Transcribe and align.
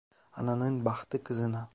Ananın 0.33 0.85
bahtı 0.85 1.23
kızına. 1.23 1.69